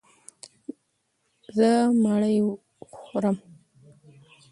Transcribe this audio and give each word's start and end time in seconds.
زه 1.55 1.69
مړۍ 2.03 2.35
خورم. 2.95 3.37